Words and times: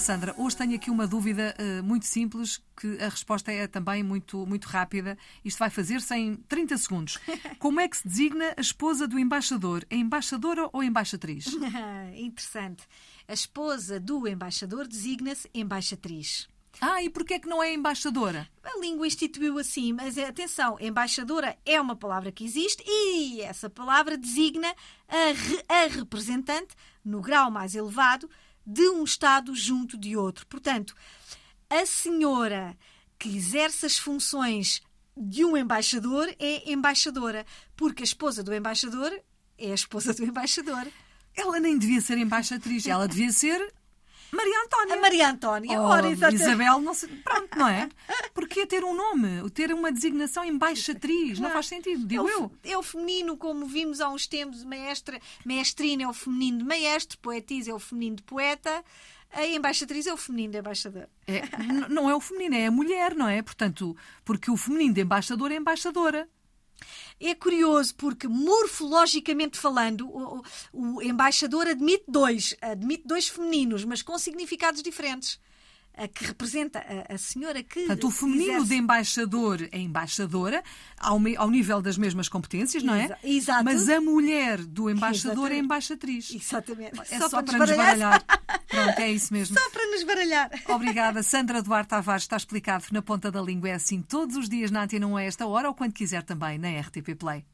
Sandra, 0.00 0.34
hoje 0.38 0.56
tenho 0.56 0.74
aqui 0.74 0.90
uma 0.90 1.06
dúvida 1.06 1.54
uh, 1.58 1.84
muito 1.84 2.06
simples, 2.06 2.62
que 2.74 2.98
a 3.02 3.08
resposta 3.10 3.52
é 3.52 3.66
também 3.66 4.02
muito, 4.02 4.46
muito 4.46 4.64
rápida. 4.64 5.16
Isto 5.44 5.58
vai 5.58 5.68
fazer-se 5.68 6.14
em 6.14 6.36
30 6.36 6.78
segundos. 6.78 7.18
Como 7.60 7.78
é 7.78 7.86
que 7.86 7.98
se 7.98 8.08
designa 8.08 8.54
a 8.56 8.60
esposa 8.60 9.06
do 9.06 9.18
embaixador? 9.18 9.84
É 9.90 9.96
embaixadora 9.96 10.70
ou 10.72 10.82
embaixatriz? 10.82 11.48
Interessante. 12.16 12.84
A 13.28 13.34
esposa 13.34 14.00
do 14.00 14.26
embaixador 14.26 14.88
designa-se 14.88 15.50
embaixatriz. 15.52 16.48
Ah, 16.80 17.02
e 17.02 17.10
porquê 17.10 17.34
é 17.34 17.38
que 17.38 17.48
não 17.48 17.62
é 17.62 17.74
embaixadora? 17.74 18.48
A 18.62 18.78
língua 18.80 19.06
instituiu 19.06 19.58
assim, 19.58 19.92
mas 19.92 20.16
atenção, 20.16 20.78
embaixadora 20.80 21.58
é 21.66 21.78
uma 21.80 21.94
palavra 21.94 22.32
que 22.32 22.44
existe 22.44 22.82
e 22.86 23.42
essa 23.42 23.68
palavra 23.68 24.16
designa 24.16 24.74
a, 25.08 25.32
re 25.32 25.64
a 25.68 25.86
representante, 25.88 26.74
no 27.04 27.20
grau 27.20 27.50
mais 27.50 27.74
elevado, 27.74 28.30
de 28.66 28.88
um 28.88 29.04
Estado 29.04 29.54
junto 29.54 29.96
de 29.96 30.16
outro. 30.16 30.46
Portanto, 30.46 30.94
a 31.68 31.84
senhora 31.86 32.76
que 33.18 33.28
exerce 33.28 33.86
as 33.86 33.98
funções 33.98 34.82
de 35.16 35.44
um 35.44 35.56
embaixador 35.56 36.28
é 36.38 36.70
embaixadora, 36.70 37.44
porque 37.76 38.02
a 38.02 38.04
esposa 38.04 38.42
do 38.42 38.54
embaixador 38.54 39.12
é 39.58 39.70
a 39.70 39.74
esposa 39.74 40.14
do 40.14 40.24
embaixador. 40.24 40.86
Ela 41.36 41.60
nem 41.60 41.78
devia 41.78 42.00
ser 42.00 42.18
embaixatriz, 42.18 42.86
ela 42.86 43.06
devia 43.06 43.30
ser 43.30 43.60
Maria 44.32 44.64
Antónia. 44.64 44.94
A 44.94 45.00
Maria 45.00 45.30
Antónia. 45.30 45.80
Oh, 45.80 45.84
Ora, 45.86 46.08
Isabel, 46.08 46.80
não 46.80 46.94
se... 46.94 47.08
pronto, 47.08 47.58
não 47.58 47.68
é? 47.68 47.88
Porque 48.50 48.66
ter 48.66 48.82
um 48.82 48.92
nome, 48.92 49.48
ter 49.50 49.72
uma 49.72 49.92
designação 49.92 50.44
embaixatriz, 50.44 51.38
não 51.38 51.50
faz 51.50 51.68
sentido, 51.68 52.04
digo 52.04 52.28
é 52.28 52.36
o, 52.36 52.40
eu. 52.40 52.52
É 52.64 52.76
o 52.76 52.82
feminino, 52.82 53.36
como 53.36 53.64
vimos 53.64 54.00
há 54.00 54.08
uns 54.08 54.26
tempos, 54.26 54.64
maestra, 54.64 55.20
maestrina 55.44 56.02
é 56.02 56.08
o 56.08 56.12
feminino 56.12 56.58
de 56.58 56.64
maestro, 56.64 57.16
poetisa 57.18 57.70
é 57.70 57.74
o 57.74 57.78
feminino 57.78 58.16
de 58.16 58.24
poeta. 58.24 58.84
A 59.30 59.46
embaixatriz 59.46 60.08
é 60.08 60.12
o 60.12 60.16
feminino 60.16 60.50
de 60.54 60.58
embaixador. 60.58 61.08
É, 61.28 61.42
não 61.88 62.10
é 62.10 62.16
o 62.16 62.20
feminino, 62.20 62.56
é 62.56 62.66
a 62.66 62.72
mulher, 62.72 63.14
não 63.14 63.28
é? 63.28 63.40
Portanto, 63.40 63.96
porque 64.24 64.50
o 64.50 64.56
feminino 64.56 64.94
de 64.94 65.02
embaixador 65.02 65.52
é 65.52 65.54
embaixadora. 65.54 66.28
É 67.20 67.32
curioso 67.36 67.94
porque, 67.94 68.26
morfologicamente 68.26 69.58
falando, 69.58 70.08
o, 70.08 70.42
o 70.72 71.00
embaixador 71.00 71.68
admite 71.68 72.02
dois, 72.08 72.56
admite 72.60 73.06
dois 73.06 73.28
femininos, 73.28 73.84
mas 73.84 74.02
com 74.02 74.18
significados 74.18 74.82
diferentes 74.82 75.38
a 75.96 76.08
que 76.08 76.24
representa 76.24 76.78
a, 76.78 77.14
a 77.14 77.18
senhora 77.18 77.62
que. 77.62 77.80
Portanto, 77.80 78.06
o 78.06 78.10
feminino 78.10 78.52
exerce... 78.52 78.68
de 78.68 78.74
embaixador 78.76 79.68
é 79.70 79.78
embaixadora, 79.78 80.62
ao, 80.98 81.20
ao 81.36 81.50
nível 81.50 81.82
das 81.82 81.98
mesmas 81.98 82.28
competências, 82.28 82.82
não 82.82 82.94
é? 82.94 83.16
Exato. 83.22 83.64
Mas 83.64 83.88
a 83.88 84.00
mulher 84.00 84.58
do 84.58 84.88
embaixador 84.90 85.30
é 85.30 85.34
Exatamente. 85.34 85.54
é 85.54 85.58
embaixatriz. 85.64 86.34
Exatamente. 86.34 87.00
É 87.10 87.18
só, 87.18 87.28
só 87.28 87.42
para, 87.42 87.58
nos 87.58 87.76
baralhar. 87.76 88.24
Pronto, 88.68 88.98
é 88.98 89.12
isso 89.12 89.32
mesmo. 89.32 89.58
Só 89.58 89.70
para 89.70 89.86
nos 89.90 90.02
baralhar. 90.04 90.50
Obrigada. 90.68 91.22
Sandra 91.22 91.62
Duarte 91.62 91.90
Tavares 91.90 92.24
está 92.24 92.36
explicado 92.36 92.84
na 92.92 93.02
ponta 93.02 93.30
da 93.30 93.42
língua. 93.42 93.70
É 93.70 93.74
assim 93.74 94.00
todos 94.00 94.36
os 94.36 94.48
dias 94.48 94.70
na 94.70 94.84
Antena 94.84 95.06
1 95.06 95.16
a 95.16 95.22
esta 95.22 95.46
hora 95.46 95.68
ou 95.68 95.74
quando 95.74 95.92
quiser 95.92 96.22
também 96.22 96.58
na 96.58 96.68
RTP 96.80 97.14
Play. 97.18 97.44